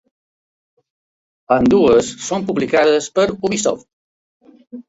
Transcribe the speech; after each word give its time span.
Ambdues 1.57 2.09
són 2.29 2.49
publicades 2.49 3.13
per 3.19 3.29
Ubisoft. 3.49 3.89